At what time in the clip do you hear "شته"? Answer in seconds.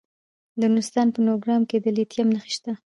2.55-2.71